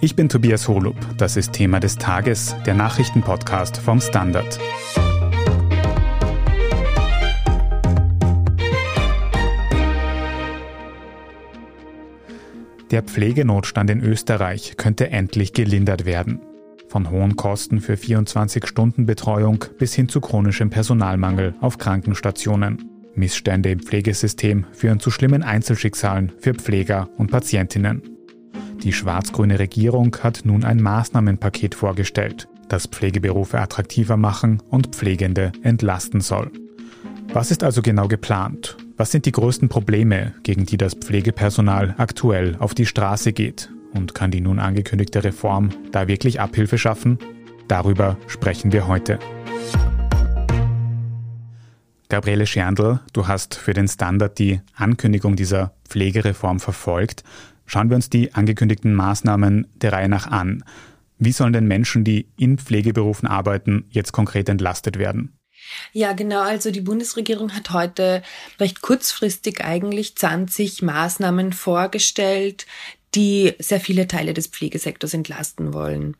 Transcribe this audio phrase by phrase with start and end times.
[0.00, 0.94] Ich bin Tobias Holub.
[1.16, 4.60] Das ist Thema des Tages, der Nachrichtenpodcast vom Standard.
[12.92, 16.42] Der Pflegenotstand in Österreich könnte endlich gelindert werden.
[16.86, 22.88] Von hohen Kosten für 24-Stunden-Betreuung bis hin zu chronischem Personalmangel auf Krankenstationen.
[23.16, 28.17] Missstände im Pflegesystem führen zu schlimmen Einzelschicksalen für Pfleger und Patientinnen.
[28.82, 36.20] Die schwarz-grüne Regierung hat nun ein Maßnahmenpaket vorgestellt, das Pflegeberufe attraktiver machen und Pflegende entlasten
[36.20, 36.52] soll.
[37.32, 38.76] Was ist also genau geplant?
[38.96, 43.70] Was sind die größten Probleme, gegen die das Pflegepersonal aktuell auf die Straße geht?
[43.92, 47.18] Und kann die nun angekündigte Reform da wirklich Abhilfe schaffen?
[47.66, 49.18] Darüber sprechen wir heute.
[52.08, 57.22] Gabriele Scherndl, du hast für den Standard die Ankündigung dieser Pflegereform verfolgt.
[57.68, 60.64] Schauen wir uns die angekündigten Maßnahmen der Reihe nach an.
[61.18, 65.38] Wie sollen denn Menschen, die in Pflegeberufen arbeiten, jetzt konkret entlastet werden?
[65.92, 66.40] Ja, genau.
[66.40, 68.22] Also die Bundesregierung hat heute
[68.58, 72.66] recht kurzfristig eigentlich 20 Maßnahmen vorgestellt,
[73.14, 76.16] die sehr viele Teile des Pflegesektors entlasten wollen.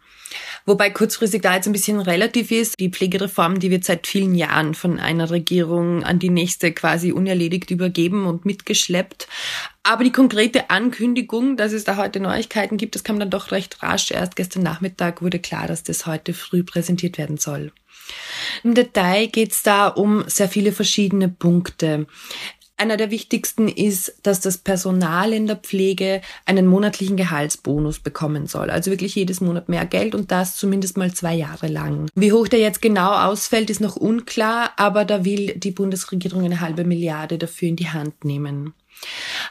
[0.66, 2.78] Wobei kurzfristig da jetzt ein bisschen relativ ist.
[2.78, 7.70] Die Pflegereform, die wird seit vielen Jahren von einer Regierung an die nächste quasi unerledigt
[7.70, 9.28] übergeben und mitgeschleppt.
[9.82, 13.82] Aber die konkrete Ankündigung, dass es da heute Neuigkeiten gibt, das kam dann doch recht
[13.82, 14.10] rasch.
[14.10, 17.72] Erst gestern Nachmittag wurde klar, dass das heute früh präsentiert werden soll.
[18.64, 22.06] Im Detail geht es da um sehr viele verschiedene Punkte.
[22.80, 28.70] Einer der wichtigsten ist, dass das Personal in der Pflege einen monatlichen Gehaltsbonus bekommen soll.
[28.70, 32.08] Also wirklich jedes Monat mehr Geld und das zumindest mal zwei Jahre lang.
[32.14, 36.60] Wie hoch der jetzt genau ausfällt, ist noch unklar, aber da will die Bundesregierung eine
[36.60, 38.74] halbe Milliarde dafür in die Hand nehmen.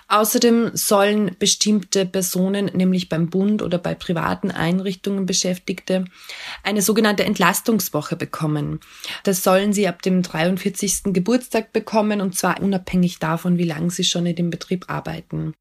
[0.08, 6.06] Außerdem sollen bestimmte Personen, nämlich beim Bund oder bei privaten Einrichtungen Beschäftigte,
[6.64, 8.80] eine sogenannte Entlastungswoche bekommen.
[9.24, 11.14] Das sollen sie ab dem 43.
[11.14, 15.54] Geburtstag bekommen und zwar unabhängig davon, wie lange sie schon in dem Betrieb arbeiten.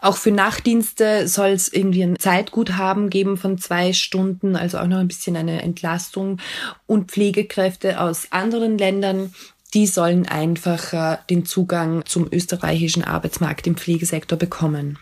[0.00, 4.98] Auch für Nachtdienste soll es irgendwie ein Zeitguthaben geben von zwei Stunden, also auch noch
[4.98, 6.40] ein bisschen eine Entlastung.
[6.86, 9.34] Und Pflegekräfte aus anderen Ländern
[9.74, 14.98] die sollen einfach den Zugang zum österreichischen Arbeitsmarkt im Pflegesektor bekommen.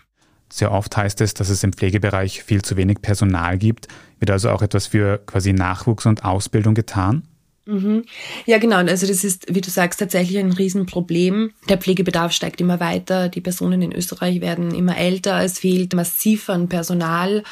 [0.52, 3.88] Sehr oft heißt es, dass es im Pflegebereich viel zu wenig Personal gibt.
[4.18, 7.22] Wird also auch etwas für quasi Nachwuchs und Ausbildung getan?
[7.64, 8.04] Mhm.
[8.44, 8.76] Ja, genau.
[8.76, 11.52] Also das ist, wie du sagst, tatsächlich ein Riesenproblem.
[11.68, 13.28] Der Pflegebedarf steigt immer weiter.
[13.28, 15.42] Die Personen in Österreich werden immer älter.
[15.42, 17.44] Es fehlt massiv an Personal.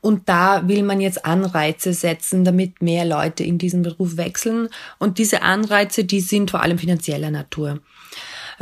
[0.00, 4.68] Und da will man jetzt Anreize setzen, damit mehr Leute in diesen Beruf wechseln.
[4.98, 7.80] Und diese Anreize, die sind vor allem finanzieller Natur.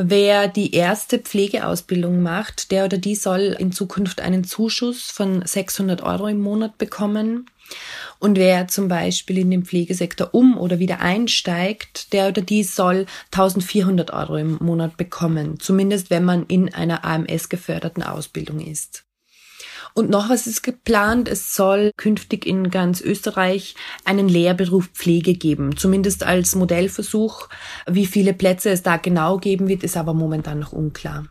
[0.01, 6.03] Wer die erste Pflegeausbildung macht, der oder die soll in Zukunft einen Zuschuss von 600
[6.03, 7.47] Euro im Monat bekommen.
[8.19, 13.07] Und wer zum Beispiel in den Pflegesektor um oder wieder einsteigt, der oder die soll
[13.33, 15.61] 1400 Euro im Monat bekommen.
[15.61, 19.05] Zumindest wenn man in einer AMS geförderten Ausbildung ist.
[19.95, 21.29] Und noch was ist geplant?
[21.29, 23.75] Es soll künftig in ganz Österreich
[24.05, 25.77] einen Lehrberuf Pflege geben.
[25.77, 27.49] Zumindest als Modellversuch.
[27.87, 31.27] Wie viele Plätze es da genau geben wird, ist aber momentan noch unklar.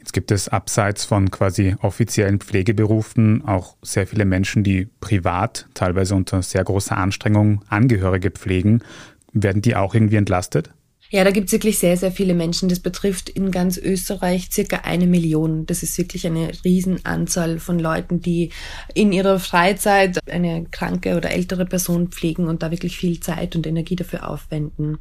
[0.00, 6.14] Jetzt gibt es abseits von quasi offiziellen Pflegeberufen auch sehr viele Menschen, die privat, teilweise
[6.14, 8.82] unter sehr großer Anstrengung, Angehörige pflegen.
[9.34, 10.70] Werden die auch irgendwie entlastet?
[11.10, 12.70] Ja, da gibt es wirklich sehr, sehr viele Menschen.
[12.70, 15.66] Das betrifft in ganz Österreich circa eine Million.
[15.66, 18.50] Das ist wirklich eine Riesenanzahl von Leuten, die
[18.94, 23.66] in ihrer Freizeit eine kranke oder ältere Person pflegen und da wirklich viel Zeit und
[23.66, 24.98] Energie dafür aufwenden.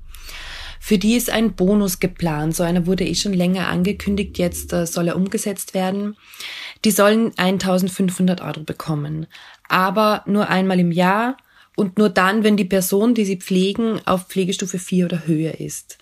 [0.79, 2.55] Für die ist ein Bonus geplant.
[2.55, 4.37] So einer wurde eh schon länger angekündigt.
[4.37, 6.15] Jetzt äh, soll er umgesetzt werden.
[6.85, 9.27] Die sollen 1500 Euro bekommen.
[9.67, 11.37] Aber nur einmal im Jahr
[11.75, 15.97] und nur dann, wenn die Person, die sie pflegen, auf Pflegestufe 4 oder höher ist.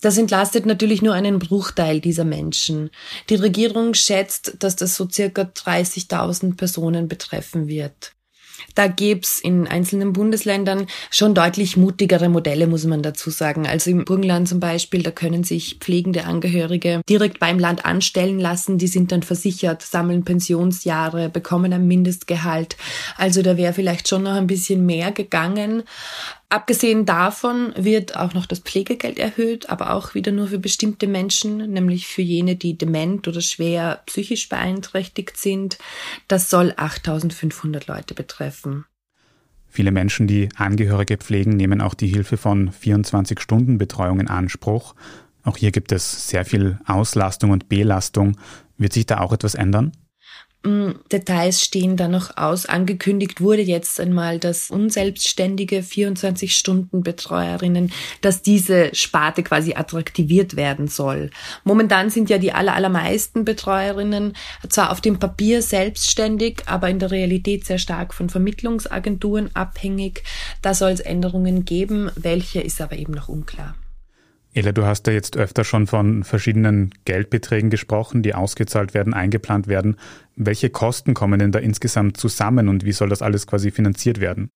[0.00, 2.90] Das entlastet natürlich nur einen Bruchteil dieser Menschen.
[3.30, 8.12] Die Regierung schätzt, dass das so circa 30.000 Personen betreffen wird.
[8.74, 13.66] Da gibt's in einzelnen Bundesländern schon deutlich mutigere Modelle, muss man dazu sagen.
[13.66, 18.78] Also im Burgenland zum Beispiel, da können sich pflegende Angehörige direkt beim Land anstellen lassen.
[18.78, 22.76] Die sind dann versichert, sammeln Pensionsjahre, bekommen ein Mindestgehalt.
[23.16, 25.82] Also da wäre vielleicht schon noch ein bisschen mehr gegangen.
[26.50, 31.58] Abgesehen davon wird auch noch das Pflegegeld erhöht, aber auch wieder nur für bestimmte Menschen,
[31.72, 35.76] nämlich für jene, die dement oder schwer psychisch beeinträchtigt sind.
[36.26, 38.86] Das soll 8500 Leute betreffen.
[39.68, 44.94] Viele Menschen, die Angehörige pflegen, nehmen auch die Hilfe von 24-Stunden-Betreuung in Anspruch.
[45.44, 48.38] Auch hier gibt es sehr viel Auslastung und Belastung.
[48.78, 49.92] Wird sich da auch etwas ändern?
[50.64, 52.66] Mm, Details stehen da noch aus.
[52.66, 61.30] Angekündigt wurde jetzt einmal, dass unselbstständige 24-Stunden-Betreuerinnen, dass diese Sparte quasi attraktiviert werden soll.
[61.62, 64.32] Momentan sind ja die aller, allermeisten Betreuerinnen
[64.68, 70.24] zwar auf dem Papier selbstständig, aber in der Realität sehr stark von Vermittlungsagenturen abhängig.
[70.60, 72.10] Da soll es Änderungen geben.
[72.16, 73.76] Welche ist aber eben noch unklar.
[74.58, 79.68] Ela, du hast ja jetzt öfter schon von verschiedenen Geldbeträgen gesprochen, die ausgezahlt werden, eingeplant
[79.68, 79.94] werden.
[80.34, 84.50] Welche Kosten kommen denn da insgesamt zusammen und wie soll das alles quasi finanziert werden?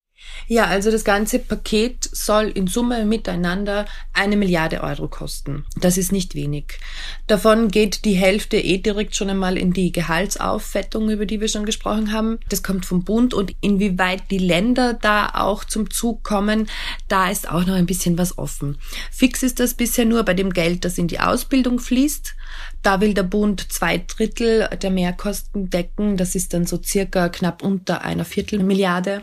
[0.48, 5.64] Ja, also das ganze Paket soll in Summe miteinander eine Milliarde Euro kosten.
[5.76, 6.78] Das ist nicht wenig.
[7.26, 11.64] Davon geht die Hälfte eh direkt schon einmal in die Gehaltsauffettung, über die wir schon
[11.64, 12.38] gesprochen haben.
[12.48, 16.68] Das kommt vom Bund und inwieweit die Länder da auch zum Zug kommen,
[17.08, 18.78] da ist auch noch ein bisschen was offen.
[19.10, 22.34] Fix ist das bisher nur bei dem Geld, das in die Ausbildung fließt.
[22.82, 26.16] Da will der Bund zwei Drittel der Mehrkosten decken.
[26.16, 29.22] Das ist dann so circa knapp unter einer Viertelmilliarde.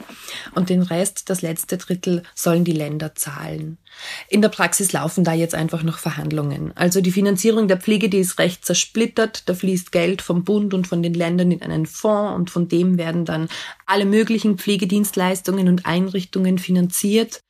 [0.55, 3.77] Und den Rest, das letzte Drittel, sollen die Länder zahlen.
[4.29, 6.71] In der Praxis laufen da jetzt einfach noch Verhandlungen.
[6.75, 9.43] Also die Finanzierung der Pflege, die ist recht zersplittert.
[9.47, 12.97] Da fließt Geld vom Bund und von den Ländern in einen Fonds und von dem
[12.97, 13.49] werden dann
[13.85, 17.41] alle möglichen Pflegedienstleistungen und Einrichtungen finanziert.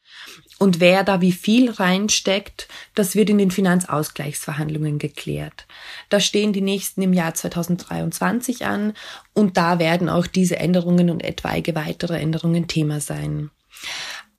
[0.60, 5.66] Und wer da wie viel reinsteckt, das wird in den Finanzausgleichsverhandlungen geklärt.
[6.10, 8.94] Da stehen die nächsten im Jahr 2023 an
[9.34, 13.52] und da werden auch diese Änderungen und etwaige weitere Änderungen Thema sein.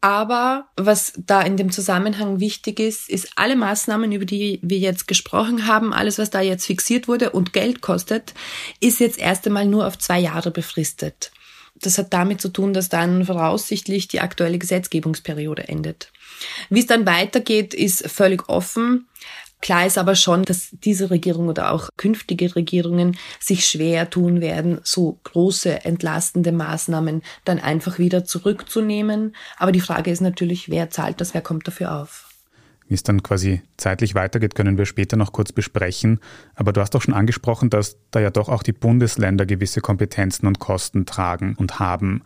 [0.02, 5.06] Aber was da in dem Zusammenhang wichtig ist, ist alle Maßnahmen, über die wir jetzt
[5.06, 8.32] gesprochen haben, alles, was da jetzt fixiert wurde und Geld kostet,
[8.80, 11.32] ist jetzt erst einmal nur auf zwei Jahre befristet.
[11.76, 16.12] Das hat damit zu tun, dass dann voraussichtlich die aktuelle Gesetzgebungsperiode endet.
[16.68, 19.06] Wie es dann weitergeht, ist völlig offen.
[19.62, 24.80] Klar ist aber schon, dass diese Regierung oder auch künftige Regierungen sich schwer tun werden,
[24.84, 29.36] so große entlastende Maßnahmen dann einfach wieder zurückzunehmen.
[29.58, 32.29] Aber die Frage ist natürlich, wer zahlt das, wer kommt dafür auf?
[32.90, 36.18] Wie es dann quasi zeitlich weitergeht, können wir später noch kurz besprechen.
[36.56, 40.48] Aber du hast doch schon angesprochen, dass da ja doch auch die Bundesländer gewisse Kompetenzen
[40.48, 42.24] und Kosten tragen und haben.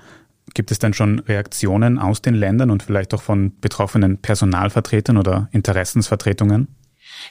[0.55, 5.51] Gibt es denn schon Reaktionen aus den Ländern und vielleicht auch von betroffenen Personalvertretern oder
[5.53, 6.69] Interessensvertretungen?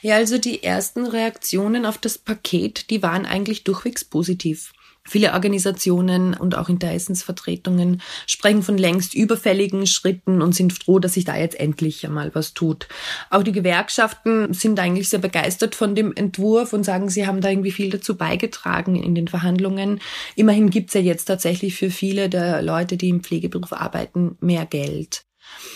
[0.00, 4.72] Ja, also die ersten Reaktionen auf das Paket, die waren eigentlich durchwegs positiv.
[5.06, 11.26] Viele Organisationen und auch Interessensvertretungen sprechen von längst überfälligen Schritten und sind froh, dass sich
[11.26, 12.88] da jetzt endlich einmal was tut.
[13.28, 17.50] Auch die Gewerkschaften sind eigentlich sehr begeistert von dem Entwurf und sagen, sie haben da
[17.50, 20.00] irgendwie viel dazu beigetragen in den Verhandlungen.
[20.36, 25.24] Immerhin gibt's ja jetzt tatsächlich für viele der Leute, die im Pflegeberuf arbeiten, mehr Geld.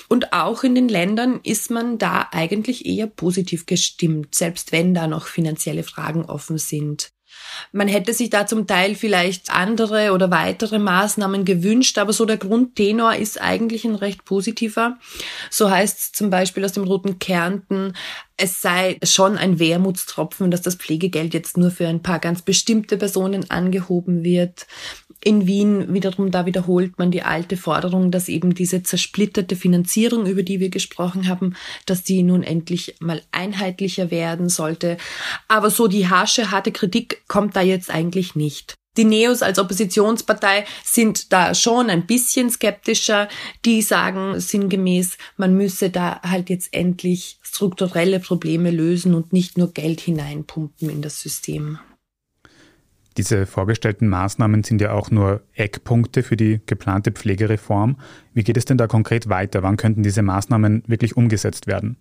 [0.09, 5.07] Und auch in den Ländern ist man da eigentlich eher positiv gestimmt, selbst wenn da
[5.07, 7.11] noch finanzielle Fragen offen sind.
[7.73, 12.37] Man hätte sich da zum Teil vielleicht andere oder weitere Maßnahmen gewünscht, aber so der
[12.37, 14.99] Grundtenor ist eigentlich ein recht positiver.
[15.50, 17.94] So heißt es zum Beispiel aus dem Roten Kärnten,
[18.37, 22.96] es sei schon ein Wermutstropfen, dass das Pflegegeld jetzt nur für ein paar ganz bestimmte
[22.96, 24.67] Personen angehoben wird.
[25.23, 30.44] In Wien wiederum, da wiederholt man die alte Forderung, dass eben diese zersplitterte Finanzierung, über
[30.44, 31.55] die wir gesprochen haben,
[31.87, 34.97] dass die nun endlich mal einheitlicher werden sollte.
[35.49, 38.75] Aber so die harsche, harte Kritik kommt da jetzt eigentlich nicht.
[38.97, 43.28] Die Neos als Oppositionspartei sind da schon ein bisschen skeptischer.
[43.64, 49.73] Die sagen sinngemäß, man müsse da halt jetzt endlich strukturelle Probleme lösen und nicht nur
[49.73, 51.78] Geld hineinpumpen in das System.
[53.19, 58.01] Diese vorgestellten Maßnahmen sind ja auch nur Eckpunkte für die geplante Pflegereform.
[58.33, 59.65] Wie geht es denn da konkret weiter?
[59.65, 61.97] Wann könnten diese Maßnahmen wirklich umgesetzt werden?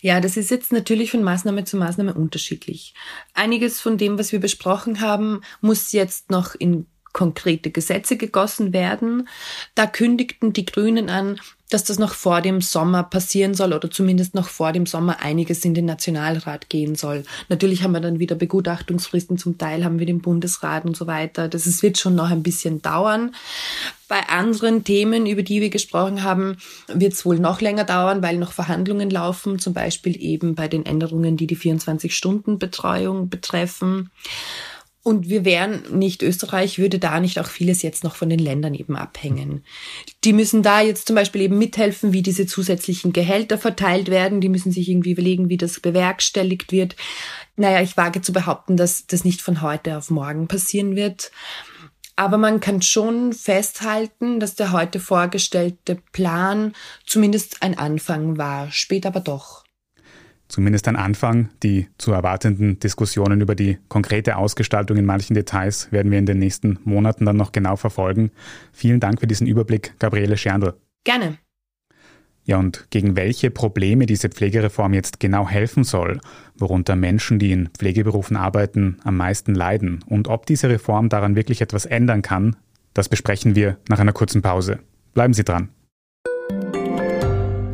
[0.00, 2.94] Ja, das ist jetzt natürlich von Maßnahme zu Maßnahme unterschiedlich.
[3.34, 6.86] Einiges von dem, was wir besprochen haben, muss jetzt noch in
[7.18, 9.28] konkrete Gesetze gegossen werden.
[9.74, 14.36] Da kündigten die Grünen an, dass das noch vor dem Sommer passieren soll oder zumindest
[14.36, 17.24] noch vor dem Sommer einiges in den Nationalrat gehen soll.
[17.48, 21.48] Natürlich haben wir dann wieder Begutachtungsfristen, zum Teil haben wir den Bundesrat und so weiter.
[21.48, 23.34] Das ist, wird schon noch ein bisschen dauern.
[24.06, 26.56] Bei anderen Themen, über die wir gesprochen haben,
[26.86, 30.86] wird es wohl noch länger dauern, weil noch Verhandlungen laufen, zum Beispiel eben bei den
[30.86, 34.10] Änderungen, die die 24-Stunden-Betreuung betreffen.
[35.08, 38.74] Und wir wären nicht Österreich, würde da nicht auch vieles jetzt noch von den Ländern
[38.74, 39.64] eben abhängen.
[40.22, 44.42] Die müssen da jetzt zum Beispiel eben mithelfen, wie diese zusätzlichen Gehälter verteilt werden.
[44.42, 46.94] Die müssen sich irgendwie überlegen, wie das bewerkstelligt wird.
[47.56, 51.32] Naja, ich wage zu behaupten, dass das nicht von heute auf morgen passieren wird.
[52.14, 56.74] Aber man kann schon festhalten, dass der heute vorgestellte Plan
[57.06, 59.64] zumindest ein Anfang war, später aber doch.
[60.48, 61.50] Zumindest ein Anfang.
[61.62, 66.38] Die zu erwartenden Diskussionen über die konkrete Ausgestaltung in manchen Details werden wir in den
[66.38, 68.30] nächsten Monaten dann noch genau verfolgen.
[68.72, 70.74] Vielen Dank für diesen Überblick, Gabriele Scherndl.
[71.04, 71.38] Gerne.
[72.44, 76.18] Ja, und gegen welche Probleme diese Pflegereform jetzt genau helfen soll,
[76.56, 81.60] worunter Menschen, die in Pflegeberufen arbeiten, am meisten leiden und ob diese Reform daran wirklich
[81.60, 82.56] etwas ändern kann,
[82.94, 84.78] das besprechen wir nach einer kurzen Pause.
[85.12, 85.68] Bleiben Sie dran.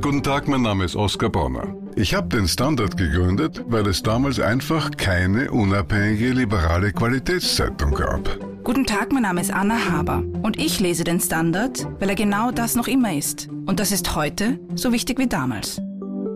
[0.00, 1.83] Guten Tag, mein Name ist Oskar Bonner.
[1.96, 8.36] Ich habe den Standard gegründet, weil es damals einfach keine unabhängige liberale Qualitätszeitung gab.
[8.64, 12.50] Guten Tag, mein Name ist Anna Haber und ich lese den Standard, weil er genau
[12.50, 13.48] das noch immer ist.
[13.66, 15.80] Und das ist heute so wichtig wie damals.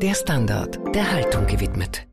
[0.00, 2.06] Der Standard, der Haltung gewidmet.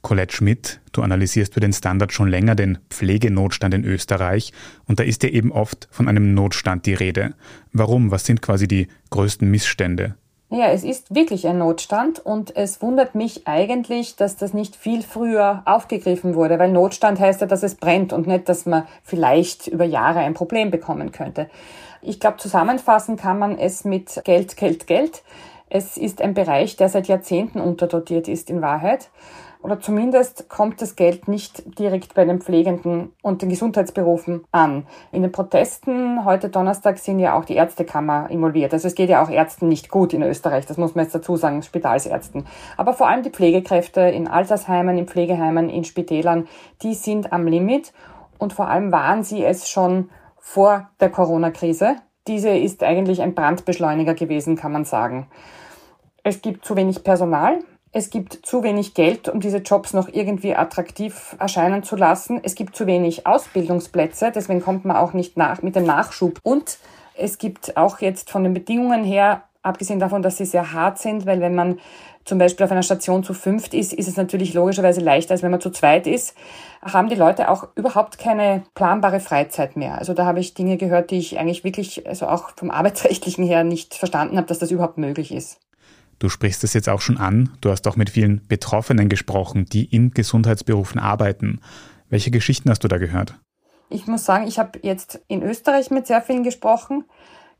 [0.00, 4.54] Colette Schmidt, du analysierst für den Standard schon länger den Pflegenotstand in Österreich
[4.86, 7.34] und da ist ja eben oft von einem Notstand die Rede.
[7.72, 8.10] Warum?
[8.10, 10.16] Was sind quasi die größten Missstände?
[10.54, 15.00] Ja, es ist wirklich ein Notstand und es wundert mich eigentlich, dass das nicht viel
[15.00, 19.66] früher aufgegriffen wurde, weil Notstand heißt ja, dass es brennt und nicht, dass man vielleicht
[19.66, 21.48] über Jahre ein Problem bekommen könnte.
[22.02, 25.22] Ich glaube, zusammenfassen kann man es mit Geld, Geld, Geld.
[25.70, 29.08] Es ist ein Bereich, der seit Jahrzehnten unterdotiert ist in Wahrheit
[29.62, 34.86] oder zumindest kommt das Geld nicht direkt bei den Pflegenden und den Gesundheitsberufen an.
[35.12, 38.72] In den Protesten heute Donnerstag sind ja auch die Ärztekammer involviert.
[38.72, 41.36] Also es geht ja auch Ärzten nicht gut in Österreich, das muss man jetzt dazu
[41.36, 42.46] sagen, Spitalsärzten.
[42.76, 46.48] Aber vor allem die Pflegekräfte in Altersheimen, in Pflegeheimen, in Spitälern,
[46.82, 47.92] die sind am Limit
[48.38, 51.96] und vor allem waren sie es schon vor der Corona-Krise.
[52.26, 55.28] Diese ist eigentlich ein Brandbeschleuniger gewesen, kann man sagen.
[56.24, 57.60] Es gibt zu wenig Personal,
[57.92, 62.40] es gibt zu wenig Geld, um diese Jobs noch irgendwie attraktiv erscheinen zu lassen.
[62.42, 66.40] Es gibt zu wenig Ausbildungsplätze, deswegen kommt man auch nicht nach mit dem Nachschub.
[66.42, 66.78] Und
[67.14, 71.26] es gibt auch jetzt von den Bedingungen her, abgesehen davon, dass sie sehr hart sind,
[71.26, 71.78] weil wenn man
[72.24, 75.50] zum Beispiel auf einer Station zu fünft ist, ist es natürlich logischerweise leichter, als wenn
[75.50, 76.34] man zu zweit ist,
[76.80, 79.98] haben die Leute auch überhaupt keine planbare Freizeit mehr.
[79.98, 83.64] Also da habe ich Dinge gehört, die ich eigentlich wirklich, also auch vom arbeitsrechtlichen her
[83.64, 85.58] nicht verstanden habe, dass das überhaupt möglich ist.
[86.18, 87.50] Du sprichst es jetzt auch schon an.
[87.60, 91.60] Du hast auch mit vielen Betroffenen gesprochen, die in Gesundheitsberufen arbeiten.
[92.08, 93.34] Welche Geschichten hast du da gehört?
[93.88, 97.04] Ich muss sagen, ich habe jetzt in Österreich mit sehr vielen gesprochen.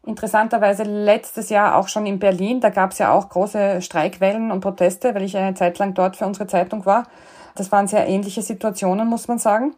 [0.04, 2.60] Interessanterweise letztes Jahr auch schon in Berlin.
[2.60, 6.16] Da gab es ja auch große Streikwellen und Proteste, weil ich eine Zeit lang dort
[6.16, 7.06] für unsere Zeitung war.
[7.54, 9.74] Das waren sehr ähnliche Situationen, muss man sagen.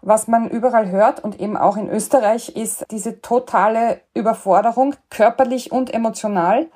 [0.00, 5.92] Was man überall hört und eben auch in Österreich ist diese totale Überforderung, körperlich und
[5.92, 6.68] emotional.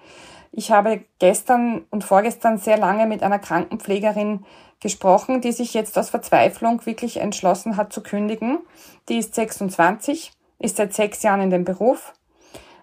[0.53, 4.45] Ich habe gestern und vorgestern sehr lange mit einer Krankenpflegerin
[4.81, 8.59] gesprochen, die sich jetzt aus Verzweiflung wirklich entschlossen hat zu kündigen.
[9.09, 12.13] Die ist 26, ist seit sechs Jahren in dem Beruf.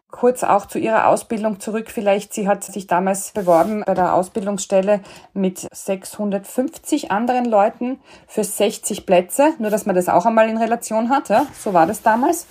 [0.09, 1.91] Kurz auch zu ihrer Ausbildung zurück.
[1.91, 5.01] Vielleicht, sie hat sich damals beworben bei der Ausbildungsstelle
[5.35, 9.53] mit 650 anderen Leuten für 60 Plätze.
[9.59, 11.29] Nur, dass man das auch einmal in Relation hat.
[11.29, 11.45] Ja?
[11.53, 12.47] So war das damals.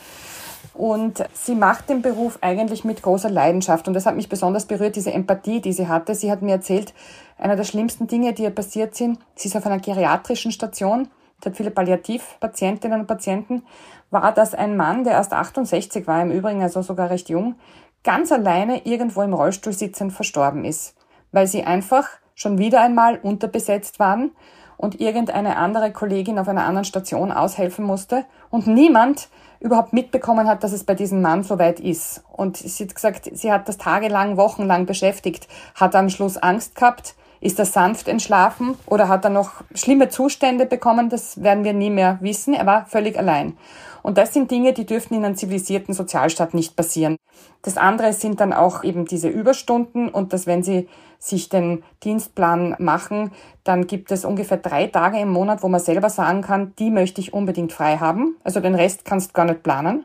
[0.74, 3.88] Und sie macht den Beruf eigentlich mit großer Leidenschaft.
[3.88, 6.14] Und das hat mich besonders berührt, diese Empathie, die sie hatte.
[6.14, 6.94] Sie hat mir erzählt,
[7.36, 11.08] einer der schlimmsten Dinge, die ihr passiert sind, sie ist auf einer geriatrischen Station,
[11.42, 13.62] sie hat viele Palliativpatientinnen und Patienten,
[14.10, 17.56] war, dass ein Mann, der erst 68 war, im Übrigen also sogar recht jung,
[18.04, 20.94] ganz alleine irgendwo im Rollstuhl sitzend verstorben ist,
[21.32, 24.30] weil sie einfach schon wieder einmal unterbesetzt waren
[24.76, 29.28] und irgendeine andere Kollegin auf einer anderen Station aushelfen musste und niemand
[29.60, 32.22] überhaupt mitbekommen hat, dass es bei diesem Mann so weit ist.
[32.32, 37.14] Und sie hat gesagt, sie hat das tagelang, wochenlang beschäftigt, hat am Schluss Angst gehabt,
[37.40, 41.08] ist er sanft entschlafen oder hat er noch schlimme Zustände bekommen?
[41.08, 42.54] Das werden wir nie mehr wissen.
[42.54, 43.56] Er war völlig allein.
[44.02, 47.16] Und das sind Dinge, die dürften in einem zivilisierten Sozialstaat nicht passieren.
[47.62, 52.76] Das andere sind dann auch eben diese Überstunden und dass wenn Sie sich den Dienstplan
[52.78, 53.32] machen,
[53.64, 57.20] dann gibt es ungefähr drei Tage im Monat, wo man selber sagen kann, die möchte
[57.20, 58.36] ich unbedingt frei haben.
[58.44, 60.04] Also den Rest kannst du gar nicht planen.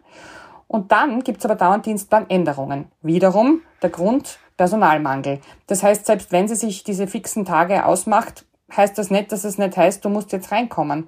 [0.68, 2.86] Und dann gibt's aber dauernd Dienstplanänderungen.
[3.04, 5.40] Wiederum der Grund Personalmangel.
[5.68, 9.58] Das heißt, selbst wenn sie sich diese fixen Tage ausmacht, heißt das nicht, dass es
[9.58, 11.08] nicht heißt, du musst jetzt reinkommen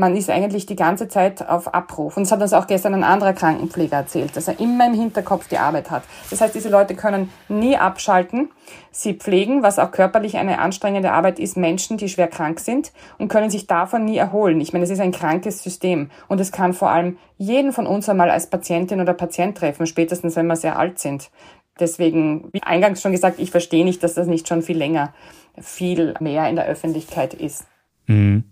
[0.00, 2.16] man ist eigentlich die ganze Zeit auf Abruf.
[2.16, 5.46] Und das hat uns auch gestern ein anderer Krankenpfleger erzählt, dass er immer im Hinterkopf
[5.46, 6.02] die Arbeit hat.
[6.30, 8.50] Das heißt, diese Leute können nie abschalten.
[8.90, 13.28] Sie pflegen, was auch körperlich eine anstrengende Arbeit ist, Menschen, die schwer krank sind und
[13.28, 14.60] können sich davon nie erholen.
[14.60, 18.08] Ich meine, es ist ein krankes System und es kann vor allem jeden von uns
[18.08, 21.30] einmal als Patientin oder Patient treffen, spätestens wenn wir sehr alt sind.
[21.78, 25.12] Deswegen, wie eingangs schon gesagt, ich verstehe nicht, dass das nicht schon viel länger,
[25.58, 27.66] viel mehr in der Öffentlichkeit ist.
[28.06, 28.44] Mhm.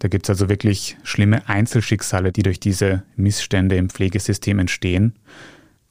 [0.00, 5.14] Da gibt es also wirklich schlimme Einzelschicksale, die durch diese Missstände im Pflegesystem entstehen.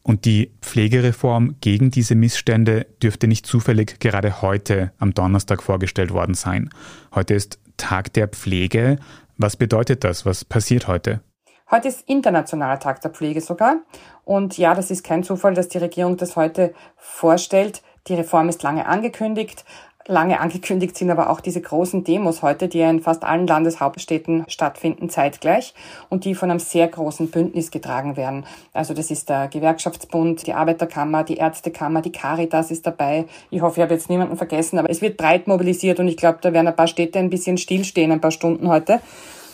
[0.01, 6.33] Und die Pflegereform gegen diese Missstände dürfte nicht zufällig gerade heute am Donnerstag vorgestellt worden
[6.33, 6.71] sein.
[7.13, 8.97] Heute ist Tag der Pflege.
[9.37, 10.25] Was bedeutet das?
[10.25, 11.21] Was passiert heute?
[11.69, 13.77] Heute ist Internationaler Tag der Pflege sogar.
[14.25, 17.83] Und ja, das ist kein Zufall, dass die Regierung das heute vorstellt.
[18.07, 19.65] Die Reform ist lange angekündigt.
[20.09, 25.07] Lange angekündigt sind aber auch diese großen Demos heute, die in fast allen Landeshauptstädten stattfinden,
[25.11, 25.75] zeitgleich
[26.09, 28.43] und die von einem sehr großen Bündnis getragen werden.
[28.73, 33.25] Also das ist der Gewerkschaftsbund, die Arbeiterkammer, die Ärztekammer, die Caritas ist dabei.
[33.51, 36.39] Ich hoffe, ich habe jetzt niemanden vergessen, aber es wird breit mobilisiert und ich glaube,
[36.41, 39.01] da werden ein paar Städte ein bisschen stillstehen, ein paar Stunden heute.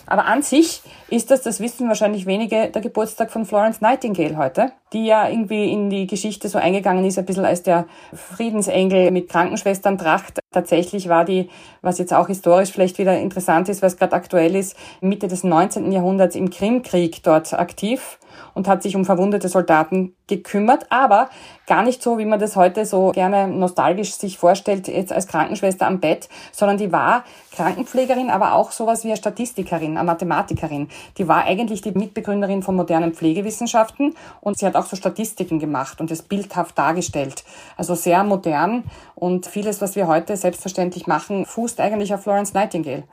[0.07, 4.71] Aber an sich ist das, das wissen wahrscheinlich wenige, der Geburtstag von Florence Nightingale heute,
[4.93, 9.29] die ja irgendwie in die Geschichte so eingegangen ist, ein bisschen als der Friedensengel mit
[9.29, 10.39] Krankenschwestern-Tracht.
[10.55, 11.49] Tatsächlich war die,
[11.81, 15.91] was jetzt auch historisch vielleicht wieder interessant ist, was gerade aktuell ist, Mitte des 19.
[15.91, 18.19] Jahrhunderts im Krimkrieg dort aktiv
[18.53, 21.29] und hat sich um verwundete Soldaten gekümmert, aber
[21.67, 25.85] gar nicht so, wie man das heute so gerne nostalgisch sich vorstellt, jetzt als Krankenschwester
[25.85, 30.89] am Bett, sondern die war Krankenpflegerin, aber auch sowas wie eine Statistikerin, eine Mathematikerin.
[31.17, 36.01] Die war eigentlich die Mitbegründerin von modernen Pflegewissenschaften und sie hat auch so Statistiken gemacht
[36.01, 37.43] und es bildhaft dargestellt.
[37.77, 38.83] Also sehr modern
[39.15, 43.03] und vieles, was wir heute selbstverständlich machen, fußt eigentlich auf Florence Nightingale.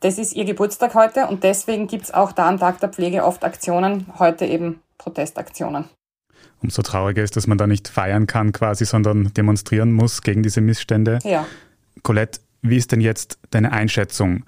[0.00, 3.24] Das ist ihr Geburtstag heute und deswegen gibt es auch da am Tag der Pflege
[3.24, 5.86] oft Aktionen, heute eben Protestaktionen.
[6.62, 10.60] Umso trauriger ist, dass man da nicht feiern kann quasi, sondern demonstrieren muss gegen diese
[10.60, 11.18] Missstände.
[11.22, 11.46] Ja.
[12.02, 14.44] Colette, wie ist denn jetzt deine Einschätzung?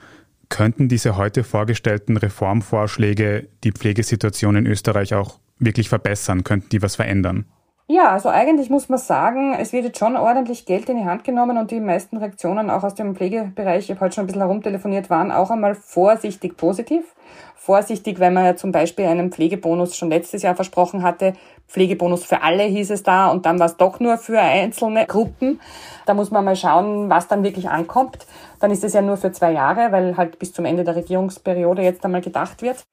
[0.48, 6.44] Könnten diese heute vorgestellten Reformvorschläge die Pflegesituation in Österreich auch wirklich verbessern?
[6.44, 7.44] Könnten die was verändern?
[7.90, 11.24] Ja, also eigentlich muss man sagen, es wird jetzt schon ordentlich Geld in die Hand
[11.24, 14.42] genommen und die meisten Reaktionen auch aus dem Pflegebereich, ich habe heute schon ein bisschen
[14.42, 17.14] herumtelefoniert, waren auch einmal vorsichtig positiv.
[17.56, 21.32] Vorsichtig, weil man ja zum Beispiel einen Pflegebonus schon letztes Jahr versprochen hatte.
[21.66, 25.58] Pflegebonus für alle hieß es da und dann war es doch nur für einzelne Gruppen.
[26.04, 28.26] Da muss man mal schauen, was dann wirklich ankommt.
[28.60, 31.80] Dann ist es ja nur für zwei Jahre, weil halt bis zum Ende der Regierungsperiode
[31.80, 32.84] jetzt einmal gedacht wird.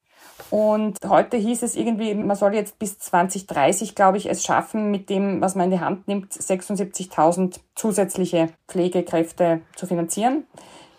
[0.50, 5.10] Und heute hieß es irgendwie, man soll jetzt bis 2030, glaube ich, es schaffen, mit
[5.10, 10.46] dem, was man in die Hand nimmt, 76.000 zusätzliche Pflegekräfte zu finanzieren.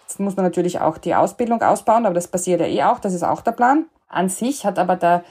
[0.07, 3.13] Jetzt muss man natürlich auch die Ausbildung ausbauen, aber das passiert ja eh auch, das
[3.13, 3.87] ist auch der Plan.
[4.09, 5.25] An sich hat aber der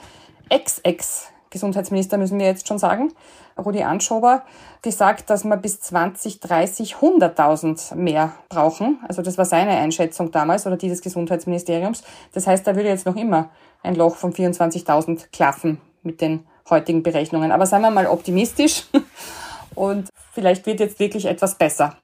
[0.49, 3.11] Ex-Ex-Gesundheitsminister, müssen wir jetzt schon sagen,
[3.57, 4.43] Rudi Anschober,
[4.81, 8.99] gesagt, dass wir bis 2030 100.000 mehr brauchen.
[9.07, 12.03] Also das war seine Einschätzung damals oder die des Gesundheitsministeriums.
[12.33, 13.49] Das heißt, da würde jetzt noch immer
[13.85, 17.51] ein Loch von 24.000 klaffen mit den heutigen Berechnungen.
[17.51, 18.85] Aber seien wir mal optimistisch
[19.75, 21.97] und vielleicht wird jetzt wirklich etwas besser.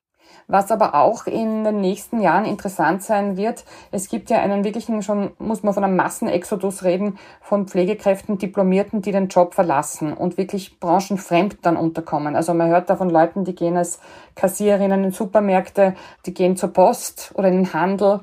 [0.47, 5.01] Was aber auch in den nächsten Jahren interessant sein wird, es gibt ja einen wirklichen
[5.01, 10.37] schon, muss man von einem Massenexodus reden, von Pflegekräften, Diplomierten, die den Job verlassen und
[10.37, 12.35] wirklich branchenfremd dann unterkommen.
[12.35, 14.01] Also man hört da von Leuten, die gehen als
[14.35, 18.19] Kassiererinnen in Supermärkte, die gehen zur Post oder in den Handel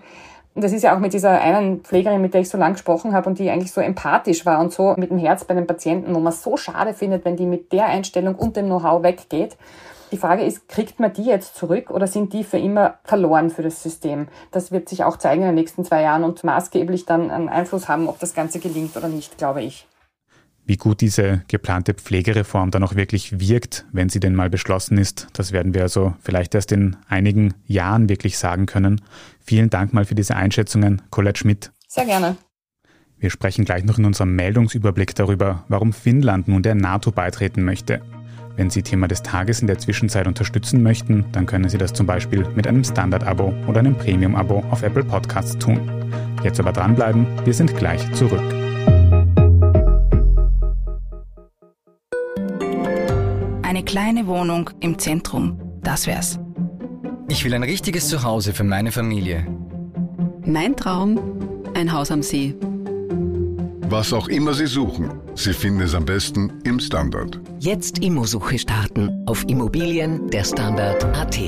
[0.62, 3.28] das ist ja auch mit dieser einen Pflegerin, mit der ich so lange gesprochen habe
[3.28, 6.20] und die eigentlich so empathisch war und so mit dem Herz bei den Patienten, wo
[6.20, 9.56] man so schade findet, wenn die mit der Einstellung und dem Know-how weggeht.
[10.10, 13.62] Die Frage ist, kriegt man die jetzt zurück oder sind die für immer verloren für
[13.62, 14.28] das System?
[14.52, 17.88] Das wird sich auch zeigen in den nächsten zwei Jahren und maßgeblich dann einen Einfluss
[17.88, 19.86] haben, ob das Ganze gelingt oder nicht, glaube ich
[20.68, 25.26] wie gut diese geplante Pflegereform dann auch wirklich wirkt, wenn sie denn mal beschlossen ist.
[25.32, 29.00] Das werden wir also vielleicht erst in einigen Jahren wirklich sagen können.
[29.40, 31.72] Vielen Dank mal für diese Einschätzungen, Colette Schmidt.
[31.88, 32.36] Sehr gerne.
[33.18, 38.02] Wir sprechen gleich noch in unserem Meldungsüberblick darüber, warum Finnland nun der NATO beitreten möchte.
[38.54, 42.06] Wenn Sie Thema des Tages in der Zwischenzeit unterstützen möchten, dann können Sie das zum
[42.06, 45.80] Beispiel mit einem Standard-Abo oder einem Premium-Abo auf Apple Podcasts tun.
[46.44, 48.67] Jetzt aber dranbleiben, wir sind gleich zurück.
[53.78, 56.40] Eine kleine Wohnung im Zentrum, das wär's.
[57.28, 59.46] Ich will ein richtiges Zuhause für meine Familie.
[60.44, 61.20] Mein Traum,
[61.74, 62.56] ein Haus am See.
[63.82, 67.40] Was auch immer Sie suchen, Sie finden es am besten im Standard.
[67.60, 71.38] Jetzt Immosuche starten auf Immobilien der Standard.at.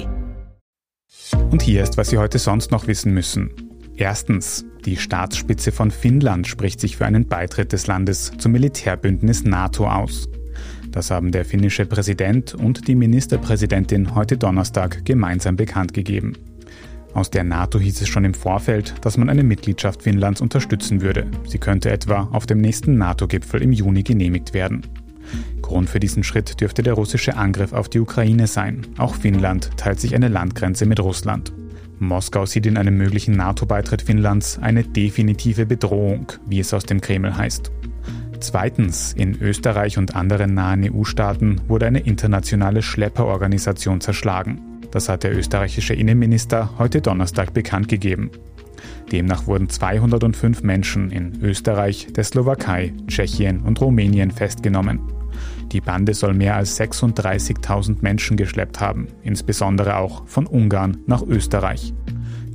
[1.51, 3.51] Und hier ist, was Sie heute sonst noch wissen müssen.
[3.97, 9.88] Erstens, die Staatsspitze von Finnland spricht sich für einen Beitritt des Landes zum Militärbündnis NATO
[9.88, 10.29] aus.
[10.90, 16.35] Das haben der finnische Präsident und die Ministerpräsidentin heute Donnerstag gemeinsam bekannt gegeben.
[17.14, 21.26] Aus der NATO hieß es schon im Vorfeld, dass man eine Mitgliedschaft Finnlands unterstützen würde.
[21.46, 24.83] Sie könnte etwa auf dem nächsten NATO-Gipfel im Juni genehmigt werden.
[25.62, 28.87] Grund für diesen Schritt dürfte der russische Angriff auf die Ukraine sein.
[28.98, 31.53] Auch Finnland teilt sich eine Landgrenze mit Russland.
[31.98, 37.37] Moskau sieht in einem möglichen NATO-Beitritt Finnlands eine definitive Bedrohung, wie es aus dem Kreml
[37.37, 37.70] heißt.
[38.40, 44.81] Zweitens, in Österreich und anderen nahen EU-Staaten wurde eine internationale Schlepperorganisation zerschlagen.
[44.90, 48.31] Das hat der österreichische Innenminister heute Donnerstag bekannt gegeben.
[49.12, 55.00] Demnach wurden 205 Menschen in Österreich, der Slowakei, Tschechien und Rumänien festgenommen.
[55.72, 61.92] Die Bande soll mehr als 36.000 Menschen geschleppt haben, insbesondere auch von Ungarn nach Österreich.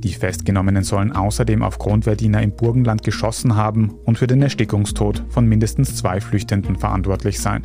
[0.02, 5.46] Die Festgenommenen sollen außerdem auf Grundwehrdiener im Burgenland geschossen haben und für den Erstickungstod von
[5.46, 7.64] mindestens zwei Flüchtenden verantwortlich sein.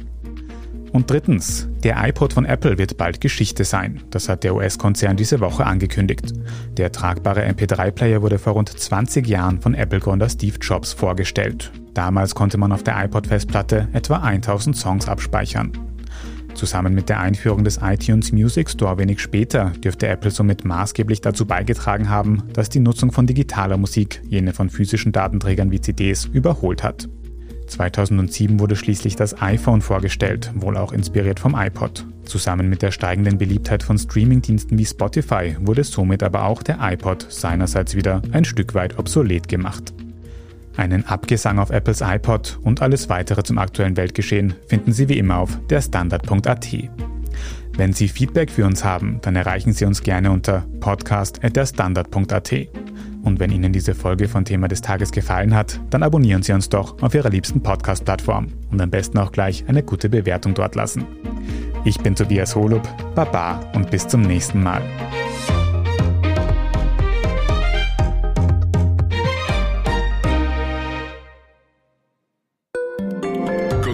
[0.91, 4.01] Und drittens, der iPod von Apple wird bald Geschichte sein.
[4.09, 6.33] Das hat der US-Konzern diese Woche angekündigt.
[6.77, 11.71] Der tragbare MP3-Player wurde vor rund 20 Jahren von Apple-Gründer Steve Jobs vorgestellt.
[11.93, 15.71] Damals konnte man auf der iPod-Festplatte etwa 1000 Songs abspeichern.
[16.53, 21.45] Zusammen mit der Einführung des iTunes Music Store wenig später dürfte Apple somit maßgeblich dazu
[21.45, 26.83] beigetragen haben, dass die Nutzung von digitaler Musik jene von physischen Datenträgern wie CDs überholt
[26.83, 27.09] hat.
[27.67, 32.05] 2007 wurde schließlich das iPhone vorgestellt, wohl auch inspiriert vom iPod.
[32.25, 37.25] Zusammen mit der steigenden Beliebtheit von Streamingdiensten wie Spotify wurde somit aber auch der iPod
[37.29, 39.93] seinerseits wieder ein Stück weit obsolet gemacht.
[40.77, 45.38] Einen Abgesang auf Apples iPod und alles weitere zum aktuellen Weltgeschehen finden Sie wie immer
[45.38, 46.67] auf derstandard.at.
[47.77, 52.53] Wenn Sie Feedback für uns haben, dann erreichen Sie uns gerne unter podcast.derstandard.at.
[53.23, 56.69] Und wenn Ihnen diese Folge von Thema des Tages gefallen hat, dann abonnieren Sie uns
[56.69, 61.05] doch auf Ihrer liebsten Podcast-Plattform und am besten auch gleich eine gute Bewertung dort lassen.
[61.84, 64.81] Ich bin Tobias Holub, Baba und bis zum nächsten Mal.